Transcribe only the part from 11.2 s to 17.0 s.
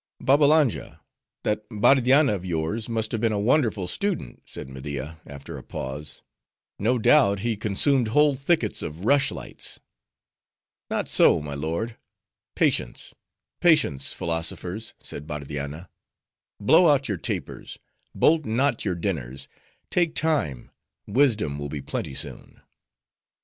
my lord.—'Patience, patience, philosophers,' said Bardianna; 'blow